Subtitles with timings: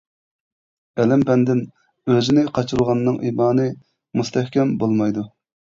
[1.03, 1.61] ئىلىم-پەندىن
[2.15, 3.71] ئۆزىنى قاچۇرغاننىڭ ئىمانى
[4.21, 5.31] مۇستەھكەم بولمايدۇ.